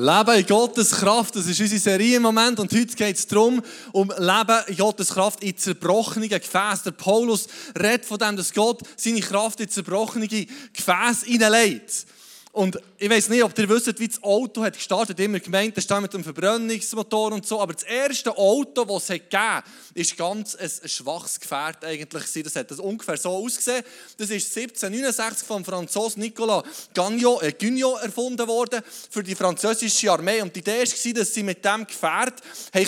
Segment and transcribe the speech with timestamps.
[0.00, 3.60] Leben in Gottes Kraft, das ist unsere Serie im Moment und heute geht es darum,
[3.90, 6.84] um Leben in Gottes Kraft in zerbrochenen Gefäßen.
[6.84, 12.06] Der Paulus redet von dem, dass Gott seine Kraft in zerbrochene Gefäße hineinlegt.
[12.52, 15.18] Und ich weiß nicht, ob ihr wisst, wie das Auto hat gestartet.
[15.20, 17.60] Immer gemeint, das ist mit dem Verbrennungsmotor und so.
[17.60, 22.44] Aber das erste Auto, das es gegeben hat, ist ganz ein schwaches Gefährt eigentlich.
[22.44, 23.84] Das hat das ungefähr so ausgesehen.
[24.16, 30.42] Das ist 1769 vom Franzosen Nicolas Gagnon, äh, Guignot erfunden worden für die französische Armee.
[30.42, 32.42] Und die Idee war, dass sie mit diesem Gefährt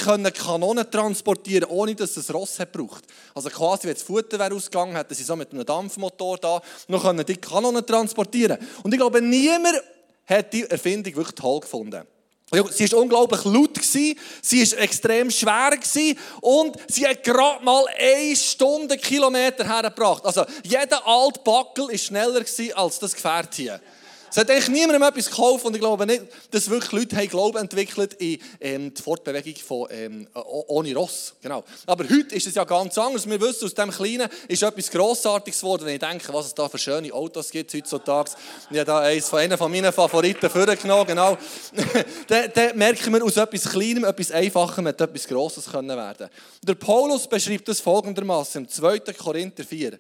[0.05, 3.05] können Kanonen transportieren konnten, ohne dass es Ross hat gebraucht.
[3.35, 7.23] Also quasi, wenn das Futter wäre ausgegangen, hätten sie so mit einem Dampfmotor da noch
[7.23, 9.81] die Kanonen transportieren Und ich glaube, Niemand
[10.31, 12.07] hat die Erfindung wirklich toll gefunden.
[12.73, 15.71] Sie war unglaublich laut, sie war extrem schwer
[16.41, 20.25] und sie hat gerade mal eine Stunde Kilometer hergebracht.
[20.25, 23.81] Also jeder alte Backel war schneller als das Gefährt hier.
[24.31, 27.59] Es hat eigentlich niemandem etwas gekauft und ich glaube nicht, dass wirklich Leute haben Glauben
[27.59, 31.35] entwickelt in ähm, die Fortbewegung von, ähm, ohne Ross.
[31.43, 31.65] Genau.
[31.85, 33.29] Aber heute ist es ja ganz anders.
[33.29, 35.85] Wir wissen, aus dem Kleinen ist etwas Grossartiges geworden.
[35.85, 38.31] Wenn ich denke, was es da für schöne Autos gibt heutzutage.
[38.71, 41.07] Ich habe da eines von, einer von meinen Favoriten vorgenommen.
[41.07, 41.37] Genau.
[42.29, 46.29] dann, dann merken wir, aus etwas Kleinem, etwas Einfachem, mit etwas Grosses können werden.
[46.63, 49.01] Der Paulus beschreibt das folgendermaßen im 2.
[49.01, 49.99] Korinther 4.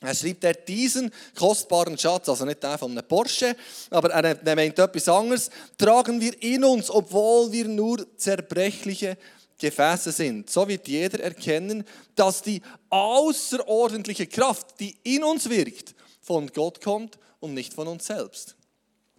[0.00, 3.54] Er schreibt er diesen kostbaren Schatz, also nicht der von einem Porsche,
[3.90, 9.18] aber er, er meint etwas anderes, tragen wir in uns, obwohl wir nur zerbrechliche
[9.58, 10.48] Gefäße sind.
[10.48, 11.84] So wird jeder erkennen,
[12.16, 18.06] dass die außerordentliche Kraft, die in uns wirkt, von Gott kommt und nicht von uns
[18.06, 18.56] selbst.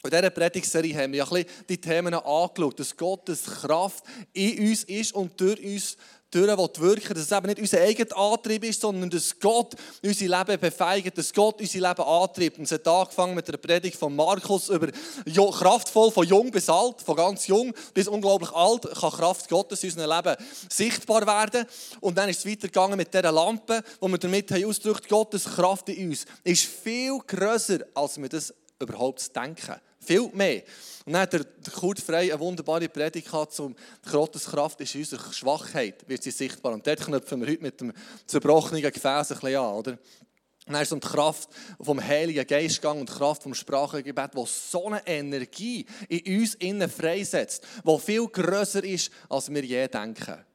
[0.04, 4.70] In dieser Predigtserie haben wir ja ein bisschen die Themen angeschaut, dass Gottes Kraft in
[4.70, 5.98] uns ist und durch uns
[6.32, 6.48] durch
[6.80, 11.18] wirken dass es eben nicht unser eigener Antrieb ist, sondern dass Gott unser Leben befeigt,
[11.18, 12.58] dass Gott unser Leben antreibt.
[12.58, 14.88] Und es hat angefangen mit der Predigt von Markus über
[15.52, 19.92] kraftvoll von jung bis alt, von ganz jung bis unglaublich alt, kann Kraft Gottes in
[19.92, 20.38] unserem Leben
[20.70, 21.67] sichtbar werden.
[22.00, 25.90] Und dann ist es weitergegangen mit dieser Lampe, wo wir damit haben ausgedrückt, Gottes Kraft
[25.90, 29.76] in uns ist viel grösser, als wir das überhaupt denken.
[30.04, 30.64] Viel mehr.
[31.06, 33.76] Und dann hat der Kurt Frey eine wunderbare Predigt gehabt zum
[34.10, 36.73] Gottes Kraft ist in unserer Schwachheit, wird sie sichtbar.
[36.73, 37.94] Und dort knüpfen wir heute mit dem
[38.28, 39.98] zerbrochenen Gefäß ein bisschen an, oder?
[40.67, 41.50] Und dann ist es um die Kraft
[41.82, 46.90] vom Heiligen Geist und die Kraft vom Sprachengebet, die so eine Energie in uns innen
[46.90, 50.45] freisetzt, die viel grösser ist, als wir je denken.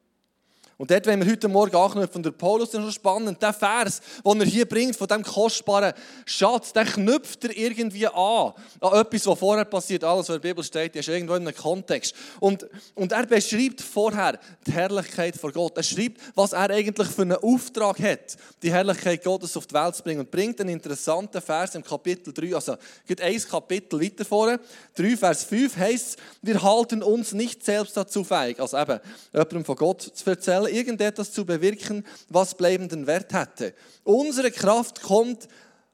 [0.79, 4.41] Und dort, wenn wir heute Morgen anknüpfen, der Paulus ist schon spannend, der Vers, den
[4.41, 5.95] er hier bringt, von diesem kostbaren
[6.27, 10.49] Schatz, der knüpft er irgendwie an, an etwas, was vorher passiert, alles, was in der
[10.49, 12.15] Bibel steht, ist irgendwo in einem Kontext.
[12.41, 15.79] Und, und er beschreibt vorher die Herrlichkeit von Gott.
[15.79, 19.97] Er schreibt, was er eigentlich für einen Auftrag hat, die Herrlichkeit Gottes auf die Welt
[19.97, 20.21] zu bringen.
[20.21, 22.77] Und bringt einen interessanten Vers im Kapitel 3, also
[23.07, 24.61] geht ein Kapitel weiter vorne,
[24.97, 29.01] 3, Vers 5 heißt wir halten uns nicht selbst dazu feig, also eben
[29.33, 33.75] jemandem von Gott zu erzählen, irgendetwas zu bewirken, was bleibenden Wert hätte.
[34.05, 35.49] Unsere Kraft kommt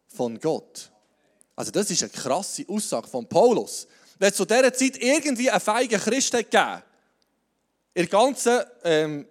[0.09, 0.91] von Gott.
[1.57, 3.87] Also das ist eine krasse Aussage von Paulus.
[4.19, 6.83] Wenn es zu dieser Zeit irgendwie einen feigen Christ gegeben
[7.95, 9.27] in der ganzen ähm,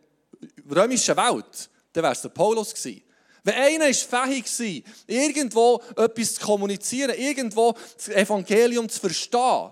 [0.69, 3.03] römischen Welt, dann wäre es der Paulus gewesen.
[3.43, 9.71] Wenn einer ist fähig war, irgendwo etwas zu kommunizieren, irgendwo das Evangelium zu verstehen,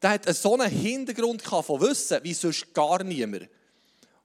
[0.00, 3.48] der hat so einen Hintergrund von Wissen wie sonst gar niemand.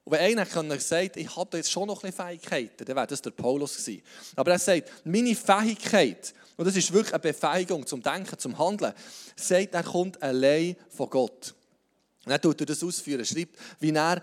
[0.06, 3.22] Und wenn einer gesagt ich habe jetzt schon noch ein bisschen Fähigkeiten, dann wäre das
[3.22, 4.04] der Paulus gewesen.
[4.36, 8.94] Aber er sagt, meine Fähigkeit, und das ist wirklich eine Befähigung zum Denken, zum Handeln,
[9.36, 11.56] sagt, er kommt allein von Gott.
[12.26, 14.22] Dann tut er das ausführen, schreibt, wie er,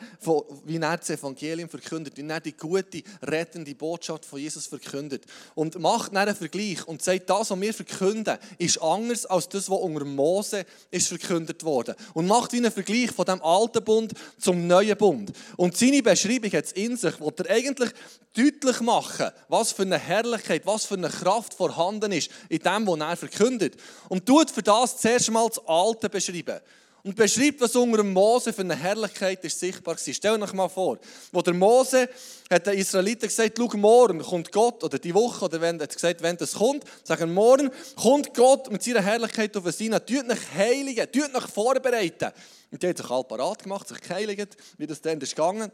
[0.64, 5.26] wie er das Evangelium verkündet, wie er die gute, rettende Botschaft von Jesus verkündet.
[5.54, 9.78] Und macht einen Vergleich und sagt, das, was wir verkünden, ist anders als das, was
[9.80, 11.94] unter Mose ist verkündet wurde.
[12.14, 15.32] Und macht einen Vergleich von dem alten Bund zum neuen Bund.
[15.58, 17.90] Und seine Beschreibung hat es in sich, wo er eigentlich
[18.34, 22.98] deutlich machen, was für eine Herrlichkeit, was für eine Kraft vorhanden ist in dem, was
[22.98, 23.76] er verkündet.
[24.08, 26.60] Und tut für das zuerst mal das Alte beschreiben
[27.02, 30.14] und beschreibt, was unter dem Mose für eine Herrlichkeit ist sichtbar war.
[30.14, 30.98] Stell euch mal vor,
[31.32, 32.08] wo der Mose
[32.50, 36.22] hat den Israeliten gesagt, schau, morgen kommt Gott, oder die Woche, oder wenn, hat gesagt,
[36.22, 41.10] wenn das kommt, sagen, morgen kommt Gott mit seiner Herrlichkeit auf Sinai, tut euch heiligen,
[41.10, 42.32] tut euch vorbereiten.
[42.70, 45.70] Und die haben sich alle parat gemacht, sich geheiligt, wie das dann ist gegangen.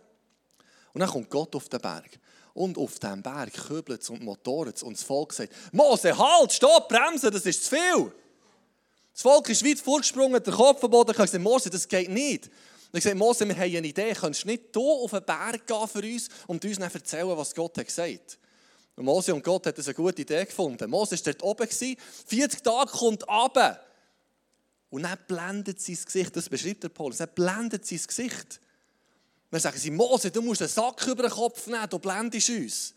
[0.92, 2.18] Und dann kommt Gott auf den Berg.
[2.54, 6.52] Und auf diesem Berg kübelt es und motoret es und das Volk sagt, Mose, halt,
[6.52, 8.12] stopp, bremsen, das ist zu viel.
[9.16, 12.48] Das Volk ist weit vorgesprungen, der Kopf am Boden, und gesagt, Mose, das geht nicht.
[12.48, 15.66] Und ich gesagt, Mose, wir haben eine Idee, kannst du nicht hier auf den Berg
[15.66, 18.38] gehen für uns und uns dann erzählen, was Gott hat gesagt
[18.96, 20.90] und Mose und Gott haben eine gute Idee gefunden.
[20.90, 23.80] Mose war dort oben, 40 Tage kommt runter.
[24.88, 28.60] Und dann blendet sein Gesicht, das beschreibt der Paulus, er blendet sein Gesicht.
[29.50, 32.94] Wir sagen sie, Mose, du musst einen Sack über den Kopf nehmen, du blendest uns.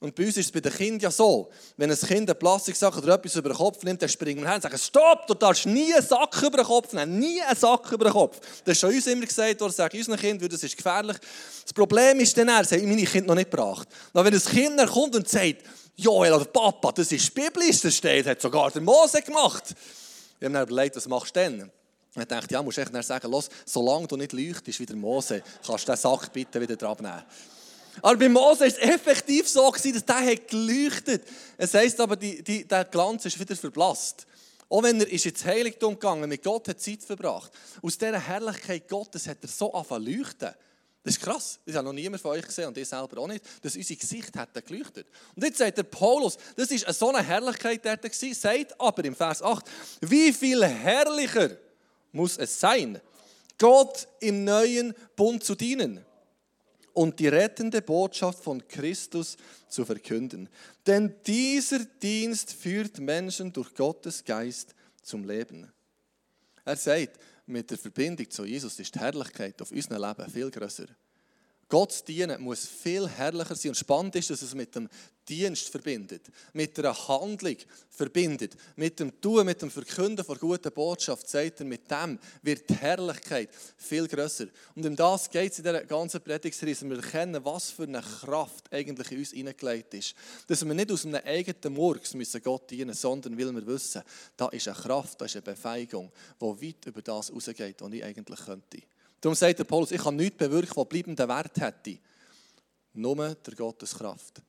[0.00, 2.96] Und bei uns ist es bei den Kindern ja so, wenn ein Kind eine Plastiksack
[2.98, 5.66] oder etwas über den Kopf nimmt, dann springen wir her und sagen, stopp, du darfst
[5.66, 8.38] nie einen Sack über den Kopf nehmen, nie einen Sack über den Kopf.
[8.64, 11.16] Das ist schon uns immer gesagt worden, sagen unseren Kindern, das ist gefährlich.
[11.64, 13.88] Das Problem ist dann, das haben meine Kinder noch nicht gebracht.
[14.12, 15.64] Aber wenn ein Kind kommt und sagt,
[15.96, 19.74] Joel oder Papa, das ist biblisch, das steht, hat sogar der Mose gemacht.
[20.38, 21.72] Wir haben dann überlegt, was machst du denn?
[22.16, 25.42] Ich dachte, ja, musst du echt sagen, los, solange du nicht leuchtest wie der Mose,
[25.66, 27.24] kannst du den Sack bitte wieder dran nehmen.
[28.02, 31.22] Aber bei Mose war es effektiv so, dass der hat geleuchtet
[31.56, 34.26] Es heisst aber, die, die, der Glanz ist wieder verblasst.
[34.68, 37.50] Auch wenn er ist ins Heiligtum gegangen, mit Gott hat Zeit verbracht.
[37.82, 40.54] Aus dieser Herrlichkeit Gottes hat er so angefangen leuchten.
[41.02, 41.58] Das ist krass.
[41.64, 44.36] Das hat noch niemand von euch gesehen und ich selber auch nicht, dass unser Gesicht
[44.36, 45.06] hat geleuchtet.
[45.34, 49.16] Und jetzt sagt der Paulus, das ist so eine Herrlichkeit dort gewesen, sagt aber im
[49.16, 49.64] Vers 8,
[50.02, 51.56] wie viel herrlicher
[52.12, 53.00] muss es sein,
[53.56, 56.04] Gott im neuen Bund zu dienen
[56.98, 59.36] und die rettende Botschaft von Christus
[59.68, 60.48] zu verkünden.
[60.84, 65.72] Denn dieser Dienst führt Menschen durch Gottes Geist zum Leben.
[66.64, 70.86] Er sagt, mit der Verbindung zu Jesus ist die Herrlichkeit auf unserem Leben viel größer.
[71.68, 73.70] Gott dienen muss viel herrlicher sein.
[73.70, 74.88] Und spannend ist, dass es mit dem
[75.28, 76.22] Dienst verbindet,
[76.54, 77.56] mit einer Handlung
[77.90, 82.70] verbindet, mit dem Tun, mit dem Verkünden von guter Botschaft, sagt er, mit dem wird
[82.70, 84.46] die Herrlichkeit viel größer.
[84.74, 88.72] Und um das geht es in dieser ganzen Predigtserie, wir erkennen, was für eine Kraft
[88.72, 90.14] eigentlich in uns hineingelegt ist.
[90.46, 94.02] Dass wir nicht aus einem eigenen Murks müssen Gott dienen sondern weil wir wissen,
[94.38, 96.10] da ist eine Kraft, da ist eine Befähigung,
[96.40, 98.78] die weit über das rausgeht, was ich eigentlich könnte.
[99.20, 101.98] Darum sagt der Paulus, ich kann nichts bewirken, was bleibenden Wert hätte.
[102.94, 104.40] Nur der Gotteskraft.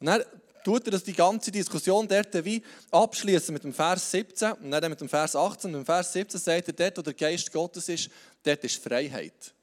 [0.00, 0.22] Und dann
[0.64, 4.90] tut er das die ganze Diskussion dort wie abschließen mit dem Vers 17 und dann
[4.90, 5.74] mit dem Vers 18.
[5.74, 8.10] Und im Vers 17 sagt er, dort, wo der Geist Gottes ist,
[8.42, 9.54] dort ist Freiheit.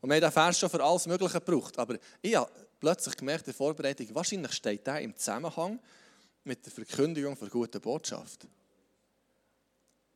[0.00, 1.78] Und wir haben diesen Vers schon für alles Mögliche gebraucht.
[1.78, 5.78] Aber ich habe plötzlich gemerkt in Vorbereitung, wahrscheinlich steht der im Zusammenhang
[6.44, 8.46] mit der Verkündigung der guten Botschaft.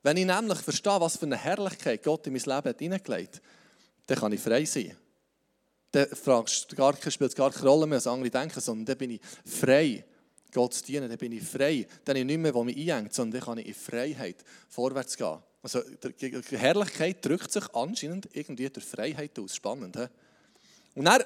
[0.03, 3.43] Wenn ich nämlich verstehe, was für eine Herrlichkeit Gott in mein Leben hineingelegt hat,
[4.09, 4.97] dann kann ich frei sein.
[5.93, 6.09] Dann
[6.77, 10.05] gar, spielt es gar keine Rolle mehr, was andere denken, sondern dann bin ich frei,
[10.53, 11.87] Gott zu dienen, dann bin ich frei.
[12.05, 14.37] Dann bin ich nicht mehr, wo mich einhängt, sondern dann kann ich in Freiheit
[14.69, 15.39] vorwärts gehen.
[15.63, 19.55] Also die Herrlichkeit drückt sich anscheinend irgendwie durch Freiheit aus.
[19.55, 20.07] Spannend, he?
[20.95, 21.23] Und dann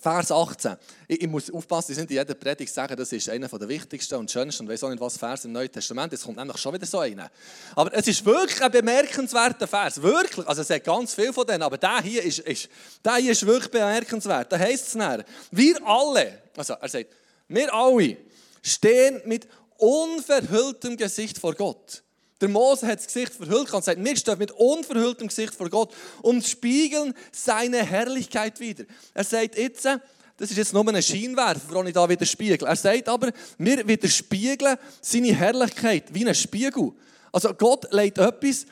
[0.00, 0.76] Vers 18.
[1.08, 4.14] Ich, ich, muss aufpassen, ich sind in jeder Predigt sagen, das ist einer der wichtigsten
[4.14, 6.74] und schönsten und weiß auch nicht, was Vers im Neuen Testament Es kommt nämlich schon
[6.74, 7.30] wieder so einer.
[7.74, 10.00] Aber es ist wirklich ein bemerkenswerter Vers.
[10.00, 10.46] Wirklich.
[10.46, 12.68] Also es hat ganz viel von denen, aber der hier ist, ist,
[13.04, 14.52] der hier ist wirklich bemerkenswert.
[14.52, 17.10] Da heißt es näher, wir alle, also er sagt,
[17.48, 18.16] wir alle
[18.62, 19.48] stehen mit
[19.78, 22.02] unverhülltem Gesicht vor Gott.
[22.40, 25.92] Der Mose hat das Gesicht verhüllt und sagt, wir stehen mit unverhülltem Gesicht vor Gott
[26.22, 28.84] und spiegeln seine Herrlichkeit wieder.
[29.12, 32.68] Er sagt jetzt, das ist jetzt nur ein Scheinwerfer, den ich da wieder spiegel.
[32.68, 36.92] Er sagt aber, wir widerspiegeln seine Herrlichkeit wie ein Spiegel.
[37.32, 38.66] Also Gott legt etwas,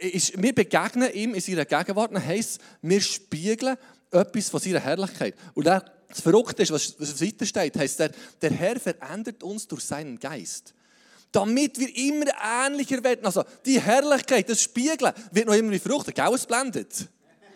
[0.00, 3.76] ist, wir begegnen ihm in seiner Gegenwart, das heisst, wir spiegeln
[4.10, 5.36] etwas von seiner Herrlichkeit.
[5.54, 8.10] Und das Verrückte ist, was, was weiter steht, heisst, der,
[8.42, 10.74] der Herr verändert uns durch seinen Geist
[11.34, 12.26] damit wir immer
[12.64, 13.26] ähnlicher werden.
[13.26, 16.14] Also die Herrlichkeit, das Spiegeln, wird noch immer wie Frucht.
[16.14, 17.08] Gell, es blendet.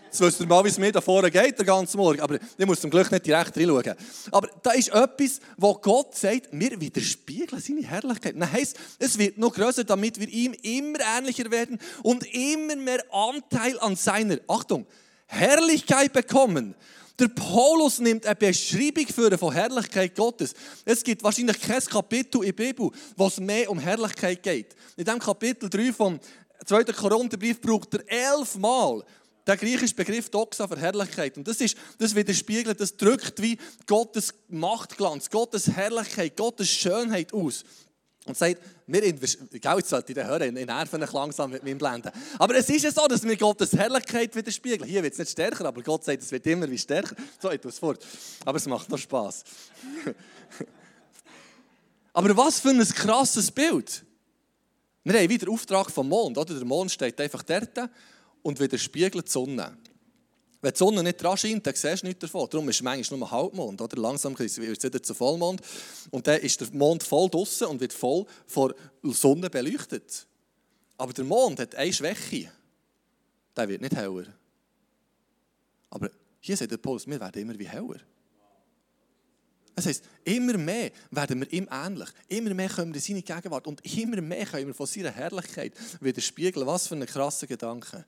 [0.07, 2.21] Jetzt wisst ihr mal, wie es mir da vorne geht, den ganzen Morgen.
[2.21, 3.95] Aber ich muss zum Glück nicht direkt reinschauen.
[4.33, 8.35] Aber da ist etwas, wo Gott sagt, wir widerspiegeln seine Herrlichkeit.
[8.37, 13.05] Das heisst, es wird noch größer, damit wir ihm immer ähnlicher werden und immer mehr
[13.13, 14.87] Anteil an seiner, Achtung,
[15.27, 16.75] Herrlichkeit bekommen.
[17.19, 20.55] Der Paulus nimmt eine Beschreibung für von Herrlichkeit Gottes.
[20.85, 24.77] Es gibt wahrscheinlich kein Kapitel in der Bibel, wo es mehr um Herrlichkeit geht.
[24.97, 26.21] In diesem Kapitel 3 vom
[26.65, 26.85] 2.
[26.85, 29.03] Korintherbrief braucht er elfmal
[29.49, 31.37] der griechische Begriff Doxa für Herrlichkeit.
[31.37, 37.65] Und das, ist, das widerspiegelt, das drückt wie Gottes Machtglanz, Gottes Herrlichkeit, Gottes Schönheit aus
[38.29, 42.13] und sagt, wir investieren, jetzt sollte ich hören, ich nerven mich langsam mit meinem Blenden.
[42.39, 44.89] Aber es ist ja so, dass wir Gottes Herrlichkeit widerspiegeln.
[44.89, 47.17] Hier wird es nicht stärker, aber Gott sagt, es wird immer wie stärker.
[47.41, 48.05] So, ich tue es fort.
[48.45, 49.45] Aber es macht noch Spass.
[52.13, 54.05] aber was für ein krasses Bild.
[55.05, 56.37] Wir haben wieder Auftrag vom Mond.
[56.37, 56.55] Oder?
[56.55, 57.91] Der Mond steht einfach dort
[58.43, 59.77] und widerspiegelt die Sonne.
[60.61, 62.49] Wenn die Sonne nicht dran scheint, dann siehst du nichts davon.
[62.51, 63.81] Darum ist es manchmal nur Halbmond.
[63.81, 63.97] Oder?
[63.97, 65.61] Langsam wird es wieder zu Vollmond.
[66.11, 68.75] Und dann ist der Mond voll draußen und wird voll von
[69.05, 70.27] der Sonne beleuchtet.
[70.97, 72.51] Aber der Mond hat eine Schwäche.
[73.57, 74.27] Der wird nicht heller.
[75.91, 76.11] Aber
[76.41, 78.01] hier sagt der Paulus, wir werden immer wie heller.
[79.77, 82.09] Das heisst, immer mehr werden wir ihm ähnlich.
[82.27, 83.69] Immer mehr kommen wir in seine Gegenwart.
[83.69, 86.67] Und immer mehr können wir von seiner Herrlichkeit widerspiegeln.
[86.67, 88.05] Was für ein krasser Gedanke.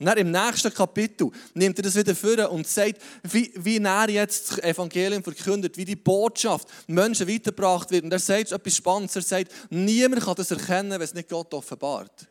[0.00, 4.08] Und dann im nächsten Kapitel nimmt er das wieder vor und sagt, wie, wie er
[4.08, 8.04] jetzt das Evangelium verkündet, wie die Botschaft Menschen weitergebracht wird.
[8.04, 9.16] Und er sagt etwas Spannendes.
[9.16, 12.26] Er sagt, niemand kann das erkennen, wenn es nicht Gott offenbart.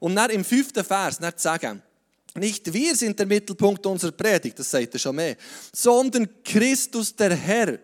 [0.00, 1.82] Und dann im fünften Vers, dann sagen,
[2.34, 5.36] nicht wir sind der Mittelpunkt unserer Predigt, das sagt er schon mehr,
[5.72, 7.78] sondern Christus der Herr.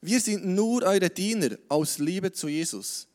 [0.00, 3.06] Wir sind nur eure Diener aus Liebe zu Jesus.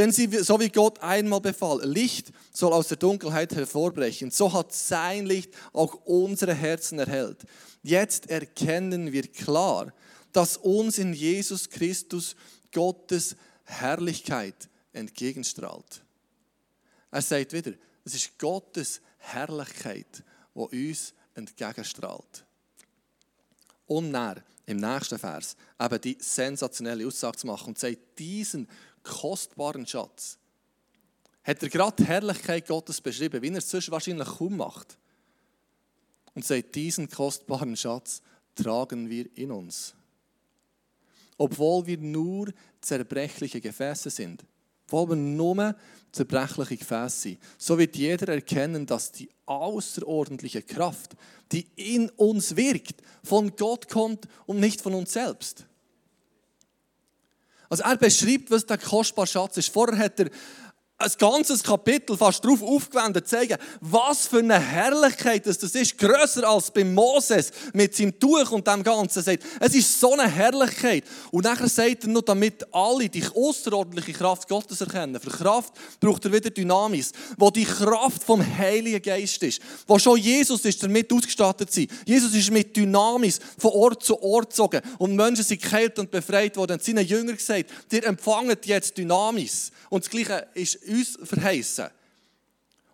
[0.00, 4.72] Denn sie, so wie Gott einmal befahl, Licht soll aus der Dunkelheit hervorbrechen, so hat
[4.72, 7.42] sein Licht auch unsere Herzen erhellt.
[7.82, 9.92] Jetzt erkennen wir klar,
[10.32, 12.34] dass uns in Jesus Christus
[12.72, 16.02] Gottes Herrlichkeit entgegenstrahlt.
[17.10, 22.46] Er sagt wieder, es ist Gottes Herrlichkeit, die uns entgegenstrahlt.
[23.86, 28.66] Und dann, im nächsten Vers, eben die sensationelle Aussage zu machen und sagt, diesen
[29.02, 30.38] kostbaren Schatz
[31.42, 34.98] hat er gerade die Herrlichkeit Gottes beschrieben, wie er es sonst wahrscheinlich kaum macht.
[36.34, 38.22] Und sagt, diesen kostbaren Schatz
[38.54, 39.94] tragen wir in uns.
[41.38, 44.44] Obwohl wir nur zerbrechliche Gefäße sind,
[44.86, 45.74] obwohl wir nur
[46.12, 51.16] zerbrechliche Gefäße sind, so wird jeder erkennen, dass die außerordentliche Kraft,
[51.50, 55.66] die in uns wirkt, von Gott kommt und nicht von uns selbst.
[57.70, 59.72] Also er beschreibt, was der kostbare Schatz ist.
[59.72, 60.28] Vorher hat er
[61.00, 65.96] ein ganzes Kapitel fast darauf aufgewendet, zu zeigen, was für eine Herrlichkeit das ist.
[65.96, 69.22] Größer als bei Moses mit seinem Tuch und dem Ganzen.
[69.22, 71.04] Sagt, es ist so eine Herrlichkeit.
[71.30, 75.18] Und nachher sagt er noch, damit alle die außerordentliche Kraft Gottes erkennen.
[75.18, 79.62] Für Kraft braucht er wieder Dynamis, wo die Kraft vom Heiligen Geist ist.
[79.86, 81.90] Wo schon Jesus ist, damit ausgestattet sind.
[82.04, 84.82] Jesus ist mit Dynamis von Ort zu Ort gezogen.
[84.98, 86.72] Und Menschen sind geheilt und befreit worden.
[86.72, 89.72] Und seinen Jüngern gesagt, ihr empfangt jetzt Dynamis.
[89.88, 91.88] Und das Gleiche ist uns verheißen.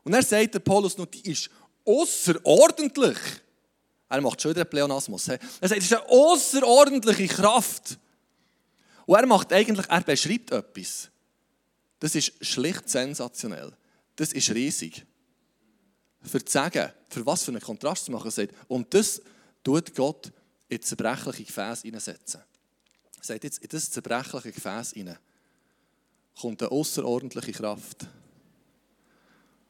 [0.05, 1.51] Und er sagt der Paulus noch, die ist
[1.85, 3.19] außerordentlich.
[4.09, 5.29] Er macht schon wieder einen Pleonasmus.
[5.29, 7.99] Er sagt, es ist eine außerordentliche Kraft.
[9.05, 11.11] Und er macht eigentlich, er beschreibt etwas.
[11.99, 13.73] Das ist schlicht sensationell.
[14.15, 15.05] Das ist riesig.
[16.23, 19.21] Für zu sagen, für was für einen Kontrast zu machen, sagt, und das
[19.63, 20.33] tut Gott
[20.69, 22.41] in zerbrechliche Gefäße hineinsetzen.
[23.19, 25.19] Er sagt jetzt, in das zerbrechliche Gefäß hinein
[26.39, 28.07] kommt eine außerordentliche Kraft.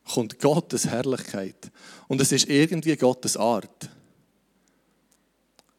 [0.04, 1.70] Kommt Gottes Herrlichkeit.
[2.08, 3.88] Und es ist irgendwie Gottes Art.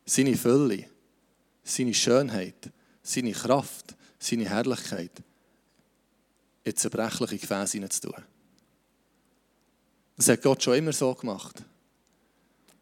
[0.05, 0.85] Seine Fülle,
[1.63, 2.71] seine Schönheit,
[3.03, 5.11] seine Kraft, seine Herrlichkeit
[6.63, 8.23] in zerbrechliche Gefäße hineinzutun.
[10.17, 11.63] Das hat Gott schon immer so gemacht.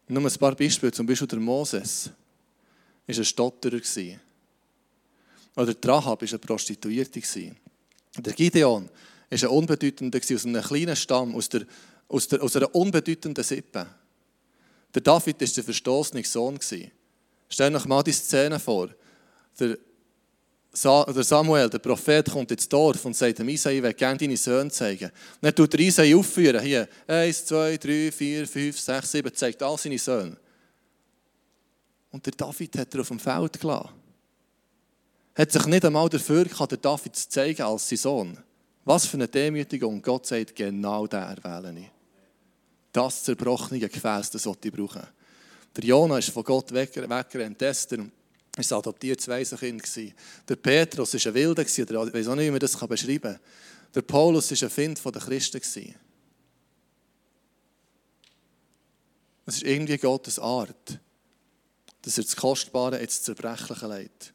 [0.08, 2.10] Nur ein paar Beispiele, zum Beispiel der Moses
[3.06, 3.80] war ein Stotterer.
[5.56, 7.20] Oder der Rahab war eine Prostituierte.
[8.18, 8.88] Der Gideon
[9.30, 11.62] war ein Unbedeutender aus einem kleinen Stamm, aus, der,
[12.08, 13.86] aus, der, aus einer unbedeutenden Sippe.
[14.94, 16.58] Der David war der verstoßene Sohn.
[17.48, 18.88] Stell dir mal die Szene vor.
[19.60, 19.76] Der,
[20.72, 24.70] Samuel, der Prophet, kommt ins Dorf und sagt dem Isai, ich will gerne deine Söhne
[24.70, 25.10] zeigen.
[25.40, 26.62] Dann tut der Isai aufführen.
[26.62, 30.36] Hier, eins, zwei, drei, vier, fünf, sechs, sieben, zeigt all seine Söhne.
[32.10, 34.05] Und der David hat er auf dem Feld gelassen
[35.36, 38.38] hat sich nicht einmal dafür gehabt, der David zu zeigen als sein Sohn.
[38.84, 40.00] Was für eine Demütigung.
[40.00, 41.90] Gott sagt, genau der erwähle ich.
[42.90, 45.06] Das zerbrochene Gefäß, das sollte ich brauchen.
[45.76, 47.60] Der Jona ist von Gott weggerannt.
[47.60, 50.14] Esther war ein adoptiertes Waisenkind.
[50.48, 53.40] Der Petrus war ein Wilder, ich weiß auch nicht, wie man das beschreiben kann.
[53.94, 55.94] Der Paulus war ein Find der Christen.
[59.44, 60.98] Es ist irgendwie Gottes Art,
[62.00, 64.32] dass er das Kostbare ins Zerbrechliche legt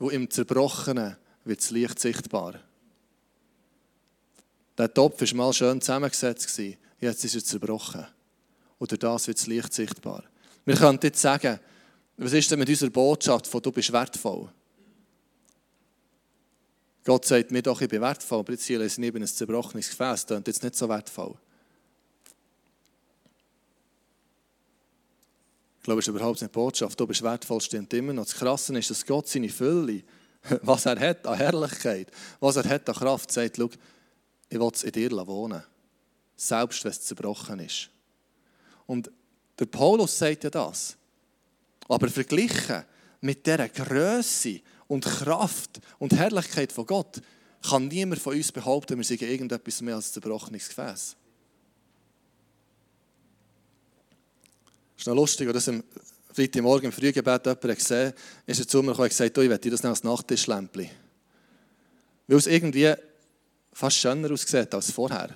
[0.00, 2.58] wo im Zerbrochenen wird das Licht sichtbar.
[4.76, 6.58] Der Topf war mal schön zusammengesetzt,
[6.98, 8.06] jetzt ist er zerbrochen.
[8.78, 10.24] Durch das wird das Licht sichtbar.
[10.64, 11.60] Wir können jetzt sagen,
[12.16, 14.50] was ist denn mit unserer Botschaft von «Du bist wertvoll»?
[17.04, 20.26] Gott sagt mir doch, ich bin wertvoll, aber jetzt hier lese ich ein zerbrochenes Gefäß,
[20.26, 21.34] das ist jetzt nicht so wertvoll.
[25.80, 27.00] Ich glaube, es ist überhaupt nicht Botschaft.
[27.00, 28.24] Du bist wertvoll, stimmt immer noch.
[28.24, 30.02] Das Krasse ist, dass Gott seine Fülle,
[30.62, 33.70] was er hat an Herrlichkeit, was er hat an Kraft, sagt, schau,
[34.50, 35.62] ich will es in dir wohnen.
[36.36, 37.88] Selbst wenn es zerbrochen ist.
[38.86, 39.10] Und
[39.58, 40.96] der Paulus sagt ja das.
[41.88, 42.84] Aber verglichen
[43.22, 47.22] mit dieser Größe und Kraft und Herrlichkeit von Gott
[47.62, 51.16] kann niemand von uns behaupten, wir seien irgendetwas mehr als ein zerbrochenes Gefäß.
[55.00, 55.82] Ist noch lustig, das im
[56.32, 58.12] Freitagmorgen im Frühgebet jemanden gesehen,
[58.46, 60.90] ist er zu mir gekommen und gesagt, oh, ich dir das als Nachttischlämpchen.
[62.26, 62.94] Weil es irgendwie
[63.72, 65.30] fast schöner aussieht als vorher.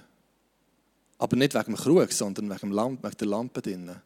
[1.19, 4.03] Aber nicht wegen dem Krug, sondern wegen, dem Lamp, wegen der Lampe drinnen.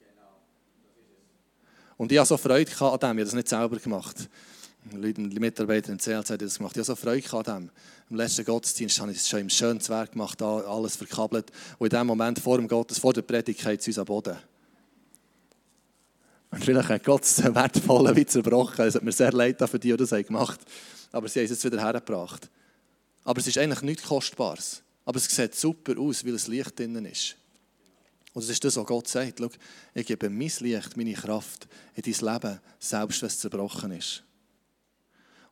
[1.96, 4.28] Und ich hatte so Freude an dem, ich habe das nicht selber gemacht.
[4.92, 6.76] Leute, die Mitarbeiter im CLC haben das gemacht.
[6.76, 7.70] Ich hatte so Freude an dem.
[8.10, 11.50] Im letzten Gottesdienst habe ich es schon im schönen Werk gemacht, alles verkabelt.
[11.78, 14.38] Und in dem Moment vor dem Gottes, vor der Predigt, geht es uns am Boden.
[16.50, 18.86] Und vielleicht hat Gott es wertvoll wie zerbrochen.
[18.86, 20.72] Es hat mir sehr leid für die, die das gemacht haben.
[21.12, 22.48] Aber sie haben es jetzt wieder hergebracht.
[23.24, 24.82] Aber es ist eigentlich nichts Kostbares.
[25.04, 27.36] Aber es sieht super aus, weil es Licht drinnen ist.
[28.32, 29.38] Und das ist das, was Gott sagt.
[29.38, 29.48] Schau,
[29.94, 34.22] ich gebe mein Licht, meine Kraft in dein Leben, selbst wenn es zerbrochen ist.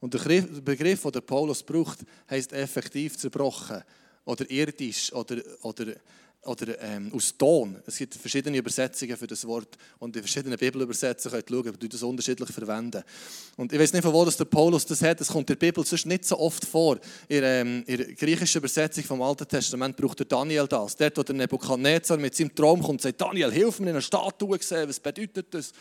[0.00, 2.00] Und der Begriff, den Paulus braucht,
[2.30, 3.82] heißt effektiv zerbrochen
[4.24, 5.94] oder irdisch oder, oder
[6.42, 7.76] oder ähm, aus Ton.
[7.86, 11.90] Es gibt verschiedene Übersetzungen für das Wort und in verschiedenen Bibelübersetzungen könnt ihr schauen, ob
[11.90, 13.02] das unterschiedlich verwenden.
[13.56, 15.20] Und ich weiß nicht, von wo das der Paulus das hat.
[15.20, 16.98] Das kommt in der Bibel sonst nicht so oft vor.
[17.28, 20.96] In, ähm, in der griechischen Übersetzung vom Alten Testament braucht der Daniel das.
[20.96, 24.00] Dort, wo der Nebukadnezar mit seinem Traum kommt und sagt, Daniel, hilf mir, in einer
[24.00, 25.72] Statue gesehen, was bedeutet das?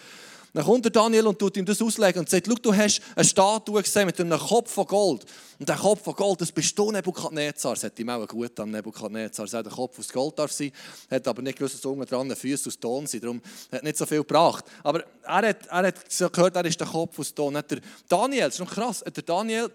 [0.55, 3.83] Dann kommt der Daniel und tut ihm das auslegen und sagt, du hast eine Statue
[3.83, 5.25] gesehen mit einem Kopf von Gold.
[5.59, 7.73] Und der Kopf von Gold, das bist du Nebukadnezar.
[7.73, 9.53] Das hat ihm auch gut am Nebukadnezar.
[9.53, 10.71] Er der Kopf aus Gold darf sein,
[11.11, 13.25] hat aber nicht gewusst, dass unten dran Füße aus Ton sind.
[13.25, 14.63] Darum hat nicht so viel gebracht.
[14.81, 17.57] Aber er hat, er hat gehört, er ist der Kopf aus Ton.
[17.57, 19.69] Hat der Daniel, das ist noch krass, hat der Daniel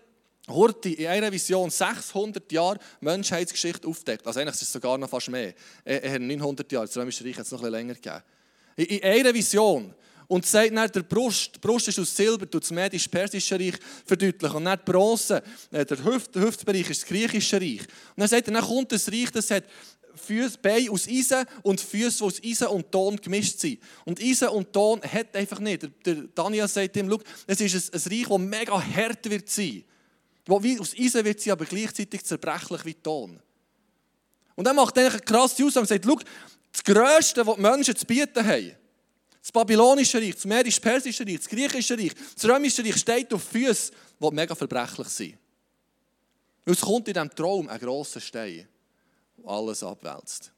[0.49, 4.27] Horti in einer Vision 600 Jahre Menschheitsgeschichte aufdeckt.
[4.27, 5.53] Also eigentlich ist es sogar noch fast mehr.
[5.85, 8.23] Er hat 900 Jahre, das Römische Reich hat es noch ein bisschen länger gegeben.
[8.77, 9.95] In einer Vision
[10.31, 13.75] und sagt dann, der Brust, die Brust ist aus Silber, tut das medisch-persische Reich
[14.07, 14.59] verdeutlichen.
[14.59, 17.81] Und dann die Bronze, äh, der, Hüft, der Hüftbereich ist das griechische Reich.
[17.81, 19.65] Und dann sagt er, dann kommt das Reich, das hat
[20.15, 20.57] Füße,
[20.89, 23.81] aus Eisen und Füße, die aus Eisen und Ton gemischt sind.
[24.05, 25.89] Und Eisen und Ton hat einfach nicht.
[26.07, 27.11] Der, Daniel sagt ihm,
[27.49, 29.83] es ist ein, ein Reich, das mega hart wird sein.
[30.47, 33.41] Wo wie aus Eisen wird sein, aber gleichzeitig zerbrechlich wie Ton.
[34.55, 36.21] Und er macht eigentlich eine krasse Aussage und sagt, schau,
[36.71, 38.77] das Größte, was die Menschen zu bieten haben,
[39.41, 43.95] das babylonische Reich, das medisch-persische Reich, das griechische Reich, das römische Reich steht auf Füßen,
[44.21, 45.39] die mega verbrechlich sind.
[46.67, 48.69] Und es kommt in diesem Traum ein grosser Stein,
[49.39, 50.53] der alles abwälzt.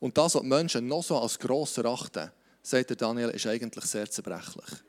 [0.00, 2.30] Und das, was die Menschen noch so als gross erachten,
[2.62, 4.82] sagt der Daniel, ist eigentlich sehr zerbrechlich.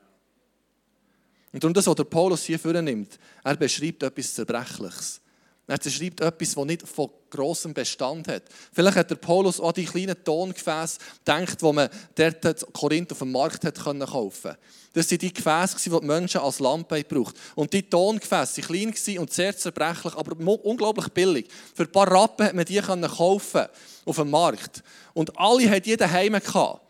[1.52, 5.20] Und darum das, was der Paulus hier vornimmt, er beschreibt etwas Zerbrechliches.
[5.68, 8.44] Er beschreibt etwas, das nicht von grossem Bestand hat.
[8.72, 13.18] Vielleicht hat der Paulus auch die kleinen Tongefäße gedacht, die man dort in Korinth auf
[13.18, 14.58] dem Markt hat kaufen konnte.
[14.94, 17.36] Das waren die Gefäße, die die Menschen als Lampe braucht.
[17.54, 21.48] Und die Tongefäße waren klein und sehr zerbrechlich, aber unglaublich billig.
[21.74, 23.66] Für ein paar Rappen hat man die kaufen
[24.06, 24.82] auf dem Markt.
[25.12, 26.87] Und alle hatten jeden Heim gehabt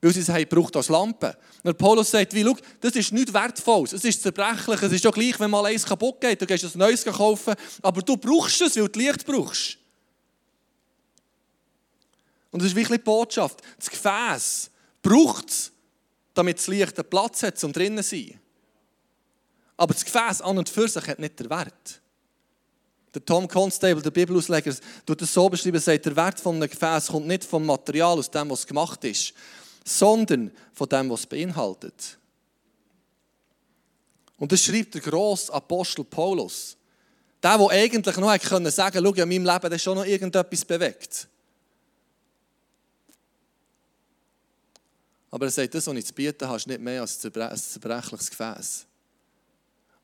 [0.00, 1.36] weil sie es haben braucht als Lampe.
[1.62, 5.10] Und Paulus sagt, wie, schau, das ist nichts Wertvolles, es ist zerbrechlich, es ist ja
[5.10, 8.76] gleich, wenn mal eins kaputt geht, du gehst ein neues kaufen, aber du brauchst es,
[8.76, 9.76] weil du Licht brauchst.
[12.50, 13.60] Und das ist wirklich die Botschaft.
[13.78, 14.70] Das Gefäß
[15.02, 15.70] braucht es,
[16.34, 18.40] damit das Licht einen Platz hat, um drinnen zu sein.
[19.76, 22.00] Aber das Gefäß an und für sich hat nicht den Wert.
[23.14, 27.08] Der Tom Constable, der Bibelausleger, tut es so beschreiben, sagt, der Wert von einem Gefäß
[27.08, 29.32] kommt nicht vom Material, aus dem, was gemacht ist,
[29.84, 32.18] sondern von dem, was es beinhaltet.
[34.38, 36.76] Und das schreibt der grosse Apostel Paulus.
[37.42, 40.64] Der, der eigentlich noch hätte können sagen schau, in meinem Leben ist schon noch irgendetwas
[40.64, 41.28] bewegt.
[45.30, 48.30] Aber er sagt, das, was ich zu bieten habe, ist nicht mehr als ein zerbrechliches
[48.30, 48.86] Gefäß.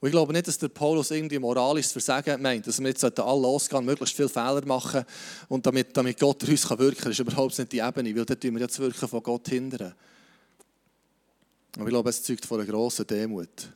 [0.00, 3.42] Und ich glaube nicht, dass der Paulus irgendwie moralisches Versagen meint, dass wir jetzt alle
[3.42, 5.04] losgehen, möglichst viele Fehler machen
[5.48, 8.38] und damit, damit Gott durch uns wirken kann, ist überhaupt nicht die Ebene, weil dann
[8.38, 9.94] tun wir das Wirken von Gott hindern.
[11.76, 13.68] Aber ich glaube, es zeugt von einer grossen Demut.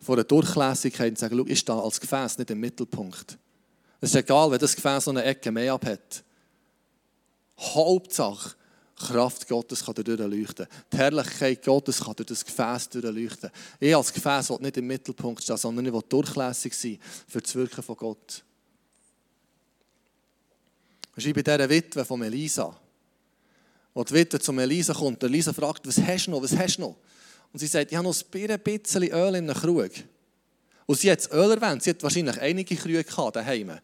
[0.00, 3.38] Von einer Durchlässigkeit und sagen, schau, ich stehe als Gefäß nicht im Mittelpunkt.
[4.00, 6.22] Es ist egal, wenn das Gefäß so eine Ecke mehr abhat.
[7.58, 8.54] Hauptsache,
[8.98, 10.66] Kraft Gottes kann durchleuchten.
[10.92, 13.50] Die Herrlichkeit Gottes kann durch das Gefäß durchleuchten.
[13.78, 17.54] Ich als Gefäß will nicht im Mittelpunkt stehen, sondern ich will durchlässig sein für das
[17.54, 18.44] Wirken von Gott.
[21.16, 22.76] Ich schreibe bei dieser Witwe von Elisa.
[23.94, 26.82] Als die Witwe zu Elisa kommt, Elisa fragt, was hast du noch, was hast du
[26.82, 26.96] noch?
[27.52, 29.90] Und sie sagt, ich habe noch ein bisschen Öl in einem Krug.
[30.86, 33.78] Und sie hat das Öl erwähnt, sie hat wahrscheinlich einige Krüge daheim.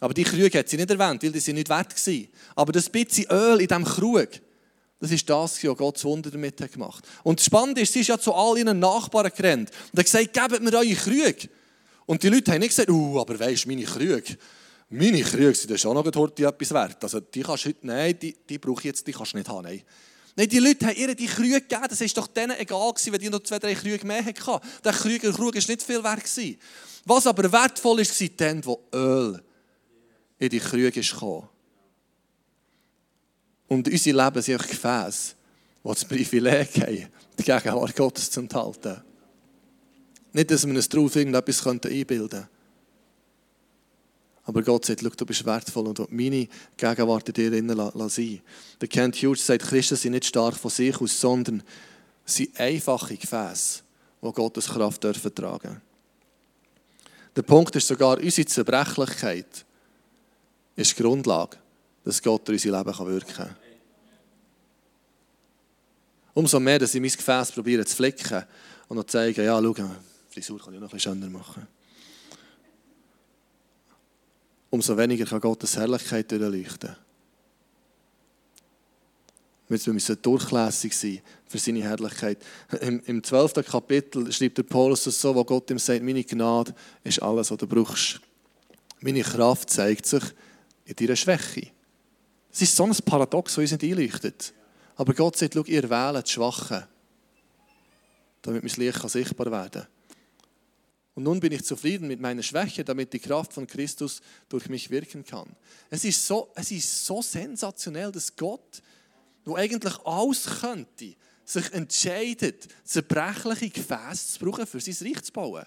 [0.00, 2.28] Aber die Krüge hat sie nicht erwähnt, weil die nicht wert waren.
[2.54, 4.28] Aber das bisschen Öl in diesem Krug,
[5.00, 7.24] das ist das, was Gott Wunder damit gemacht hat.
[7.24, 10.32] Und das Spannende ist, sie ist ja zu all ihren Nachbarn gerannt und hat gesagt,
[10.32, 11.48] gebt mir eure Krüge.
[12.06, 14.36] Und die Leute haben nicht gesagt, uh, aber weisst meine Krüge,
[14.90, 17.02] meine Krüge sind schon noch heute etwas wert.
[17.02, 19.48] Also die kannst du heute, nein, die, die brauche ich jetzt, die kannst du nicht
[19.48, 19.82] haben, nein.
[20.34, 21.86] Nein, die Leute haben ihr die Krüge gegeben.
[21.88, 24.60] Das war doch denen egal gewesen, wenn die noch zwei, drei Krüge mehr hatten.
[24.84, 26.24] Der Krüger Krug war nicht viel wert.
[26.24, 26.58] Gewesen.
[27.04, 29.42] Was aber wertvoll ist, war dann, wo Öl
[30.38, 31.48] in die Krüge kam.
[33.68, 35.34] Und unsere Leben sind auch Gefäße,
[35.84, 37.06] die das Privileg haben,
[37.38, 39.02] die Gegenwart Gottes zu enthalten.
[40.32, 42.48] Nicht, dass wir uns darauf irgendetwas einbilden könnten.
[44.44, 48.40] Aber Gott sagt, du bist wertvoll und meine Gegenwart in dir innen sein.
[48.80, 51.62] Der Kent Hughes sagt, Christen sind nicht stark von sich aus, sondern
[52.24, 53.82] sind einfache Gefäße,
[54.22, 55.82] die Gottes Kraft dürfen tragen.
[57.36, 59.66] Der Punkt ist sogar, unsere Zerbrechlichkeit
[60.76, 61.58] ist die Grundlage,
[62.04, 63.56] dass Gott in unser Leben wirken kann.
[66.34, 68.44] Umso mehr, dass ich mein Gefäß probiere zu flicken
[68.88, 69.90] und noch zeigen, ja, schau,
[70.30, 71.66] Frisur kann ich noch ein bisschen schöner machen
[74.70, 76.96] umso weniger kann Gottes Herrlichkeit durchleuchten.
[79.68, 82.38] Wir müssen durchlässig sein für seine Herrlichkeit.
[82.80, 83.54] Im, Im 12.
[83.66, 87.58] Kapitel schreibt der Paulus das so, wo Gott ihm sagt, meine Gnade ist alles, was
[87.58, 88.20] du brauchst.
[89.00, 90.22] Meine Kraft zeigt sich
[90.86, 91.68] in deiner Schwäche.
[92.50, 94.52] Es ist so ein Paradox, das uns nicht einleuchtet.
[94.96, 96.84] Aber Gott sagt, schau, ihr wählt die Schwachen,
[98.42, 99.86] damit mein Licht sichtbar werden kann.
[101.18, 104.88] Und nun bin ich zufrieden mit meiner Schwäche, damit die Kraft von Christus durch mich
[104.88, 105.48] wirken kann.
[105.90, 108.80] Es ist so, es ist so sensationell, dass Gott,
[109.44, 115.66] wo eigentlich alles könnte, sich entscheidet, zerbrechliche Gefäße zu brauchen, für sein Reich zu bauen.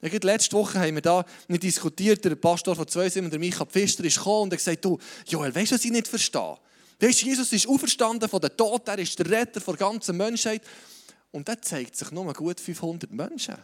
[0.00, 3.66] Ja, letzte Woche haben wir da nicht diskutiert, der Pastor von zwei Simmen, der Michael
[3.66, 6.56] Pfister, ist gekommen und hat gesagt, du, Joel, weißt du, was ich nicht verstehe?
[7.00, 10.62] Weißt, Jesus ist auferstanden von den Toten, er ist der Retter der ganzen Menschheit.
[11.30, 13.56] Und da zeigt sich nur gut 500 Menschen.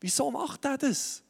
[0.00, 1.22] Wieso macht er das?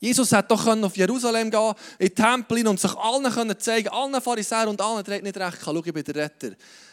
[0.00, 4.20] Jesus hätte doch auf Jerusalem gehen, in den Tempel und sich allen können zeigen, allen
[4.20, 5.58] Pharisäern und allen, die nicht recht.
[5.64, 6.50] Schau, ich bin der Retter.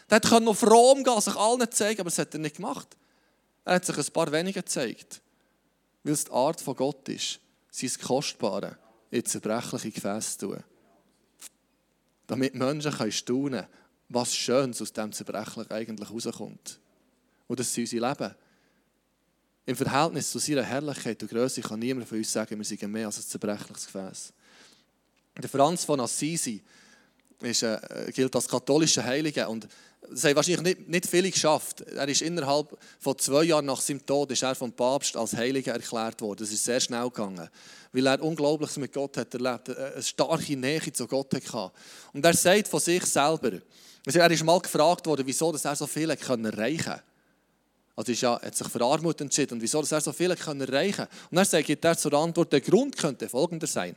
[0.08, 2.86] Der hätte auf Rom gehen, sich allen zeigen, aber das hat er nicht gemacht.
[3.64, 5.20] Er hat sich ein paar weniger gezeigt,
[6.02, 8.78] weil es die Art von Gott ist, sein Kostbare
[9.10, 10.64] in zerbrechliche Gefäße zu tun.
[12.26, 13.66] Damit Menschen können staunen
[14.10, 16.80] was Schönes aus dem Zerbrechlichen eigentlich rauskommt.
[17.46, 18.34] Und das ist unser Leben.
[19.66, 23.06] Im Verhältnis zu seiner Herrlichkeit und Größe kann niemand von uns sagen, wir sind mehr
[23.06, 24.32] als ein zerbrechliches Gefäß.
[25.40, 26.62] Der Franz von Assisi
[27.40, 29.68] ist, äh, gilt als katholischer Heiliger und
[30.10, 31.82] das haben wahrscheinlich nicht, nicht viele geschafft.
[31.82, 35.72] Er ist innerhalb von zwei Jahren nach seinem Tod ist er vom Papst als Heiliger
[35.72, 36.40] erklärt worden.
[36.40, 37.48] Das ist sehr schnell gegangen,
[37.92, 41.72] weil er Unglaubliches mit Gott hat erlebt, äh, eine starke Nähe zu Gott hatte.
[42.12, 43.52] Und er sagt von sich selber,
[44.06, 47.02] also er ist mal gefragt worden, wieso er so viel erreichen konnte.
[48.00, 49.54] Also ist ja, hat sich für Armut entschieden.
[49.54, 52.62] Und wieso dass er so viele können erreichen Und er sagt er zur Antwort, der
[52.62, 53.94] Grund könnte folgender sein.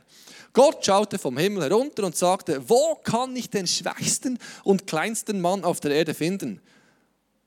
[0.52, 5.64] Gott schaute vom Himmel herunter und sagte, wo kann ich den schwächsten und kleinsten Mann
[5.64, 6.60] auf der Erde finden?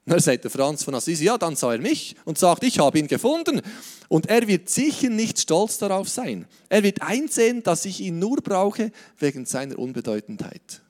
[0.07, 2.97] Und er sagte Franz von Assisi, ja, dann sah er mich und sagt, ich habe
[2.97, 3.61] ihn gefunden.
[4.07, 6.47] Und er wird sicher nicht stolz darauf sein.
[6.69, 10.81] Er wird einsehen, dass ich ihn nur brauche wegen seiner Unbedeutendheit.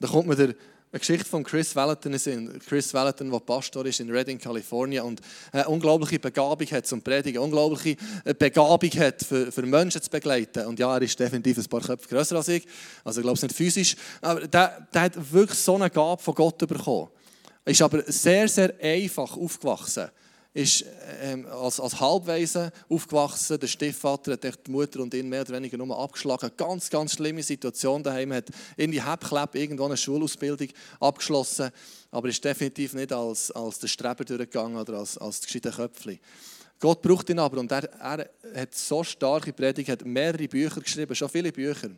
[0.00, 0.54] Da kommt mir der,
[0.92, 5.20] eine Geschichte von Chris Valentin in Chris Valentin, der Pastor ist in Redding, Kalifornien und
[5.52, 10.10] eine unglaubliche Begabung hat zum Predigen, eine unglaubliche äh, Begabung hat, für, für Menschen zu
[10.10, 10.66] begleiten.
[10.66, 12.66] Und ja, er ist definitiv ein paar Köpfe größer als ich,
[13.04, 16.34] also ich glaube es nicht physisch, aber der, der hat wirklich so eine Gabe von
[16.34, 17.08] Gott bekommen.
[17.64, 20.10] Er ist aber sehr, sehr einfach aufgewachsen
[20.52, 20.84] ist
[21.22, 23.60] ähm, als, als Halbwaise aufgewachsen.
[23.60, 26.50] Der Stiefvater hat die Mutter und ihn mehr oder weniger nur abgeschlagen.
[26.56, 28.32] Ganz, ganz schlimme Situation daheim.
[28.32, 31.70] Hat in die Hebkleb irgendwo eine Schulausbildung abgeschlossen,
[32.10, 36.20] aber ist definitiv nicht als, als der Streber durchgegangen oder als, als gescheiter Köpfli.
[36.80, 41.14] Gott braucht ihn aber und er, er hat so starke Predigt, hat mehrere Bücher geschrieben,
[41.14, 41.90] schon viele Bücher.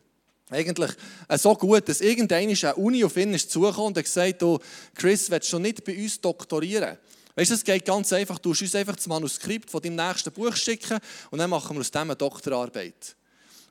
[0.50, 0.90] Eigentlich
[1.28, 4.58] äh, so gut, dass irgendeiner eine Uni auf ihn zugekommen und hat gesagt, oh,
[4.94, 6.98] Chris, willst du schon nicht bei uns doktorieren?
[7.34, 8.38] Weißt du, es geht ganz einfach.
[8.38, 10.98] Du musst uns einfach das Manuskript von deinem nächsten Buch schicken
[11.30, 13.16] und dann machen wir aus dem eine Doktorarbeit.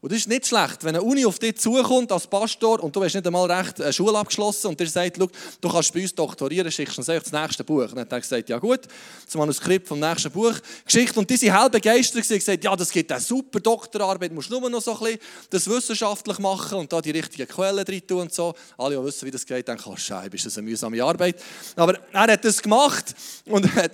[0.01, 3.03] Und das ist nicht schlecht, wenn eine Uni auf dich zukommt als Pastor und du
[3.03, 5.29] hast nicht einmal recht eine Schule abgeschlossen und dir sagt, du
[5.69, 7.83] kannst bei uns doktorieren, schickst uns einfach das nächste Buch.
[7.83, 8.79] Und dann hat er gesagt, ja gut,
[9.23, 13.11] das Manuskript vom nächsten Buch geschickt und diese halb begeistert und gesagt, ja, das gibt
[13.11, 15.19] eine super Doktorarbeit, musst nur noch so ein bisschen
[15.51, 18.55] das wissenschaftlich machen und da die richtigen Quellen drin tun und so.
[18.79, 21.39] Alle, die wissen, wie das geht, denken, oh Scheibe, ist das eine mühsame Arbeit.
[21.75, 23.13] Aber er hat das gemacht
[23.45, 23.91] und hat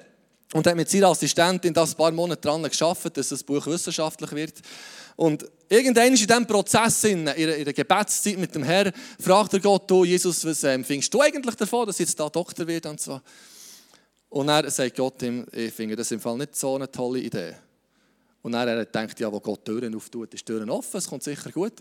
[0.53, 4.31] und hat mit seiner Assistentin das ein paar Monate daran geschafft, dass das Buch wissenschaftlich
[4.31, 4.53] wird.
[5.17, 10.05] Und irgendwann in diesem Prozess, in ihrer Gebetszeit mit dem Herrn, fragt er Gott, du
[10.05, 13.19] Jesus, was ähm, du eigentlich davon, dass jetzt da Doktor wird und so.
[14.29, 17.55] Und er sagt Gott ihm, ich finde das im Fall nicht so eine tolle Idee.
[18.43, 21.51] Und er, er denkt, ja, wo Gott Türen auftut, ist Türen offen, es kommt sicher
[21.51, 21.73] gut.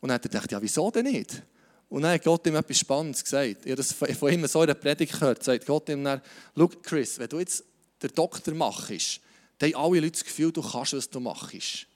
[0.00, 1.42] Und dann hat er gedacht, ja, wieso denn nicht?
[1.88, 3.64] Und dann hat Gott ihm etwas Spannendes gesagt.
[3.64, 5.42] Ich habe das von ihm so in Predigt gehört.
[5.42, 6.20] Sagt Gott ihm dann,
[6.56, 7.64] schau Chris, wenn du jetzt
[8.02, 9.20] den Doktor machst,
[9.58, 11.86] dann haben alle Leute das Gefühl, du kannst, was du machst.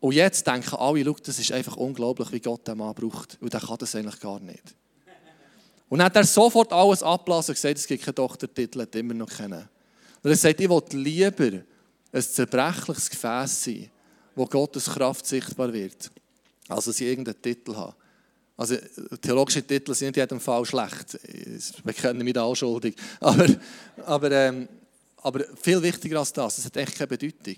[0.00, 3.38] Und jetzt denken alle, schau, das ist einfach unglaublich, wie Gott den Mann braucht.
[3.40, 4.74] Und der kann das eigentlich gar nicht.
[5.88, 9.14] Und dann hat er sofort alles abblasen und gesagt, es gibt keinen Doktortitel, hat immer
[9.14, 9.68] noch keinen.
[10.22, 11.62] Und er sagt, ich will lieber
[12.12, 13.90] ein zerbrechliches Gefäß sein,
[14.34, 16.10] wo Gottes Kraft sichtbar wird,
[16.68, 17.94] als dass ich irgendeinen Titel habe.
[18.56, 18.76] Also
[19.20, 21.18] theologische Titel sind in jedem Fall schlecht.
[21.84, 22.96] Wir kennen mich da auch schuldig.
[23.20, 23.46] Aber,
[24.04, 24.68] aber, ähm,
[25.18, 27.56] aber viel wichtiger als das, es hat echt keine Bedeutung.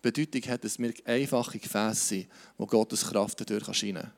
[0.00, 4.12] Bedeutung hat, dass wir einfache Gefäße sind, wo Gottes Kraft dadurch erscheinen kann.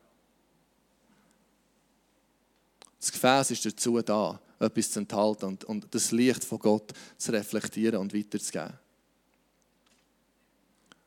[3.01, 7.33] Das Gefäß ist dazu da, etwas zu enthalten und, und das Licht von Gott zu
[7.33, 8.79] reflektieren und weiterzugeben.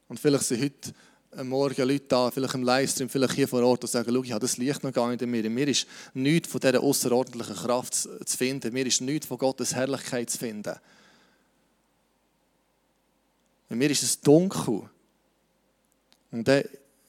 [0.07, 0.93] Und vielleicht sind heute
[1.43, 4.41] Morgen Leute da, vielleicht im Livestream, vielleicht hier vor Ort, die sagen, schau, ich habe
[4.41, 5.43] das Licht noch gar nicht in mir.
[5.43, 8.67] In mir ist nichts von dieser außerordentlichen Kraft zu finden.
[8.67, 10.75] In mir ist nichts von Gottes Herrlichkeit zu finden.
[13.69, 14.89] In mir ist es dunkel.
[16.31, 16.63] Und dann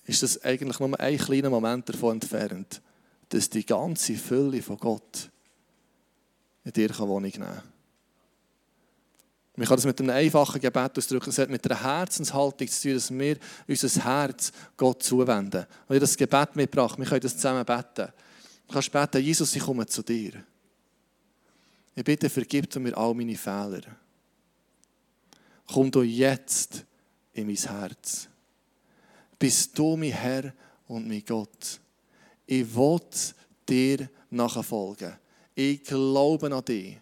[0.05, 2.81] ist das eigentlich nur ein kleiner Moment davon entfernt,
[3.29, 5.31] dass die ganze Fülle von Gott
[6.65, 7.63] in dir Wohnung nehmen kann.
[9.57, 11.31] Man kann das mit einem einfachen Gebet ausdrücken.
[11.31, 15.65] Es hat mit einer Herzenshaltung zu tun, dass wir unser Herz Gott zuwenden.
[15.89, 16.99] Und ich das Gebet mitgebracht.
[16.99, 18.13] Wir können das zusammen beten.
[18.67, 20.45] Du kannst beten, Jesus, ich komme zu dir.
[21.95, 23.81] Ich bitte, vergib mir all meine Fehler.
[25.67, 26.85] Komm du jetzt
[27.33, 28.29] in mein Herz.
[29.39, 30.53] Bist du mein Herr
[30.89, 31.81] und mein Gott.
[32.47, 33.01] Ich will
[33.69, 35.13] dir nachfolgen.
[35.55, 36.99] Ich glaube an dich.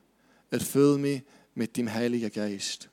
[0.50, 1.22] Erfüll mich
[1.54, 2.88] mit dem Heiligen Geist.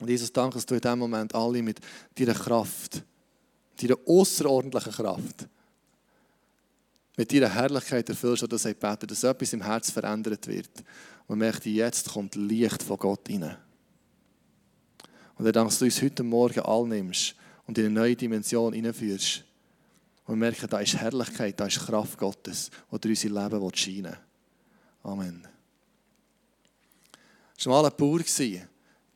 [0.00, 1.80] Und Jesus, danke, dass du in diesem Moment alle mit
[2.14, 3.02] deiner Kraft,
[3.80, 5.48] deiner außerordentlichen Kraft,
[7.16, 10.70] mit deiner Herrlichkeit erfüllst, dass ich bete, dass etwas im Herz verändert wird.
[11.26, 13.56] Und merke, jetzt kommt Licht von Gott rein.
[15.40, 17.34] Und danke, dass du uns heute Morgen all nimmst
[17.66, 19.42] und in eine neue Dimension hineinführst.
[20.26, 24.04] Und wir merken, da ist Herrlichkeit, da ist Kraft Gottes, die durch unser Leben scheinen
[24.04, 24.18] will.
[25.02, 25.48] Amen.
[27.56, 28.20] Es war mal ein Bauer,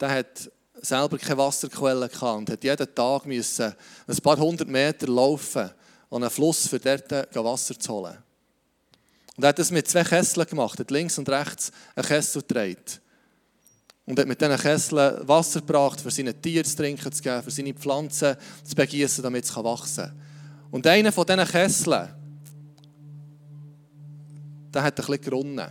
[0.01, 3.75] der hat selber keine Wasserquelle gehabt und hat jeden Tag müssen
[4.07, 5.71] ein paar hundert Meter laufen
[6.11, 8.17] an einen Fluss, für dort Wasser zu holen.
[9.37, 13.03] Und er hat das mit zwei Kesseln gemacht, hat links und rechts einen Kessel gedreht.
[14.07, 17.51] Und hat mit diesen Kesseln Wasser gebracht, für seine Tiere zu trinken zu geben, für
[17.51, 20.21] seine Pflanzen zu begießen, damit es wachsen kann.
[20.71, 22.09] Und einer von diesen Kesseln,
[24.73, 25.71] der hat ein bisschen gerunnen.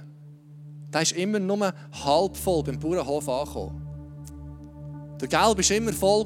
[0.91, 3.81] Der ist immer nur halb voll beim Bauernhof angekommen.
[5.19, 6.25] Der Gelb war immer voll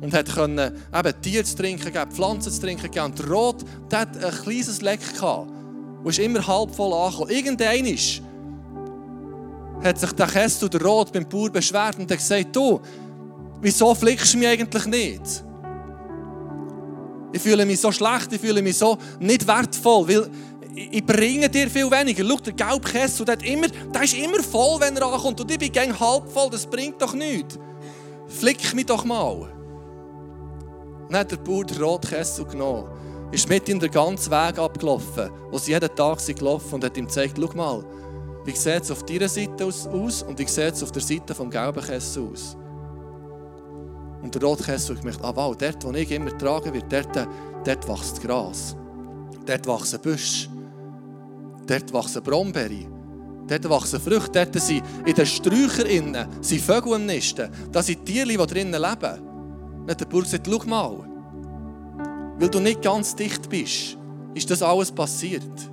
[0.00, 3.06] und hat können, eben Tiere zu trinken geben, Pflanzen zu trinken geben.
[3.06, 5.50] Und der Rot, der hat ein kleines Leck gehabt
[6.02, 7.30] und ist immer halb voll angekommen.
[7.30, 7.84] Irgendein
[9.84, 12.80] hat sich der Kessel der Rot beim Bauer beschwert und hat gesagt, du,
[13.60, 15.44] wieso flickst du mich eigentlich nicht?
[17.32, 20.30] Ich fühle mich so schlecht, ich fühle mich so nicht wertvoll, weil
[20.74, 22.24] ich bringe dir viel weniger.
[22.24, 25.40] Schau, der gelbe Kessel, der, immer, der ist immer voll, wenn er ankommt.
[25.40, 27.58] Und ich bin gegen halb voll, das bringt doch nichts.
[28.28, 29.52] Flick mich doch mal.
[31.08, 32.88] Dann hat der Bauer den roten Kessel genommen,
[33.30, 36.96] ist mit ihm den ganzen Weg abgelaufen, wo sie jeden Tag sind gelaufen und hat
[36.96, 37.84] ihm gezeigt, schau mal,
[38.44, 41.50] wie sieht es auf deiner Seite aus und wie sieht es auf der Seite vom
[41.50, 42.56] gelben Kessel aus.
[44.22, 47.28] Und der rote Kessel gemerkt, ah wow, dort, wo ich immer tragen wird, dort,
[47.64, 48.76] dort wächst Gras.
[49.46, 50.48] Dort wachsen Büsche.
[51.66, 52.86] Dort wachsen Brombeere.
[53.46, 54.32] Dort wachsen Früchte.
[54.32, 57.50] Dort sind in den Sträuchern innen sind Vögel am Nisten.
[57.70, 59.86] Das sind Tiere, die drinnen leben.
[59.88, 60.98] Hat der Bauer gesagt, schau mal.
[62.38, 63.98] Weil du nicht ganz dicht bist,
[64.34, 65.70] ist das alles passiert.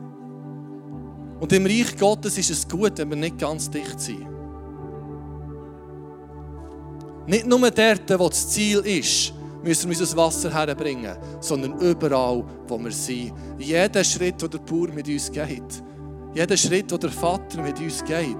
[1.41, 4.27] Und im Reich Gottes ist es gut, wenn wir nicht ganz dicht sind.
[7.25, 12.77] Nicht nur dort, wo das Ziel ist, müssen wir unser Wasser herbringen, sondern überall, wo
[12.77, 13.33] wir sind.
[13.57, 15.83] Jeder Schritt, den der Bauer mit uns geht,
[16.35, 18.35] jeder Schritt, den der Vater mit uns geht, ein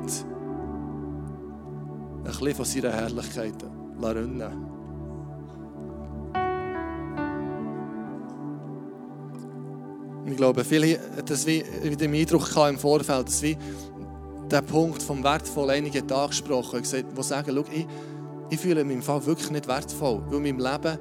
[2.23, 3.55] bisschen von seiner Herrlichkeit
[3.99, 4.80] rinnen.
[10.31, 13.57] Ich glaube, viele das wie, wie den Eindruck im Vorfeld, dass wie
[14.49, 16.81] der Punkt vom wertvoll einige Tage gesprochen,
[17.15, 17.85] wo sagen, schau, ich,
[18.49, 20.97] ich fühle mich im Fall wirklich nicht wertvoll, weil in meinem Leben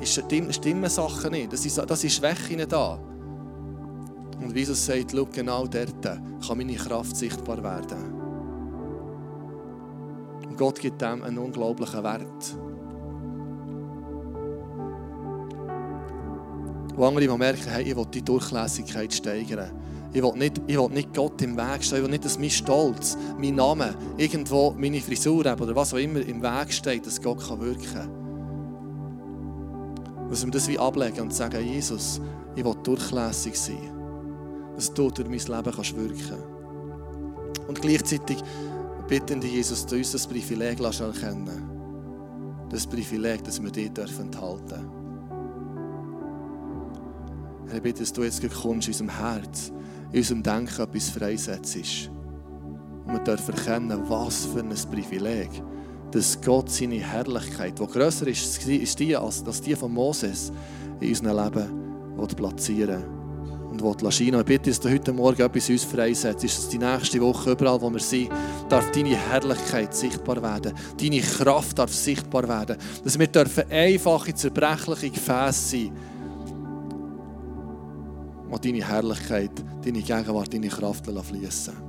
[0.00, 1.52] ist, stimmen Sachen nicht.
[1.52, 2.98] Das ist, das ist Schwäche da.
[4.40, 8.12] Und Jesus sagt, schau, genau dort kann meine Kraft sichtbar werden.
[10.48, 12.56] Und Gott gibt dem einen unglaublichen Wert.
[16.96, 19.70] Wo andere mal merken, hey, ich will die Durchlässigkeit steigern.
[20.14, 21.98] Ich will, nicht, ich will nicht Gott im Weg stehen.
[21.98, 26.20] Ich will nicht, dass mein Stolz, mein Name, irgendwo meine Frisur oder was auch immer
[26.20, 28.08] im Weg steht, dass Gott kann wirken kann.
[30.30, 32.20] Müssen wir das wie ablegen und sagen, Jesus,
[32.54, 33.92] ich will durchlässig sein.
[34.74, 36.42] Dass du durch mein Leben kannst wirken
[37.68, 38.38] Und gleichzeitig
[39.06, 41.70] bitten die Jesus, dass du uns das Privileg erkennen
[42.70, 44.95] Das Privileg, dass wir dich enthalten dürfen.
[47.68, 49.72] Herr, bitte, dass du jetzt kommst in unserem Herz,
[50.12, 52.10] in unserem Denken etwas freisetzt.
[53.06, 55.50] Und wir dürfen erkennen, was für ein Privileg,
[56.12, 60.52] dass Gott seine Herrlichkeit, die grösser ist, ist die als, als die von Moses,
[61.00, 63.04] in unserem Leben platzieren
[63.70, 64.40] und will scheinen.
[64.40, 67.90] Ich bitte, dass du heute Morgen etwas uns freisetzt, dass die nächste Woche, überall wo
[67.90, 68.30] wir sind,
[68.68, 70.72] darf deine Herrlichkeit sichtbar werden.
[71.00, 72.76] Deine Kraft darf sichtbar werden.
[73.04, 76.15] Dass wir dürfen einfache, zerbrechliche Gefäße sein wo
[78.58, 79.50] deine Herrlichkeit,
[79.84, 81.85] deine Gegenwart, deine Kraft fließen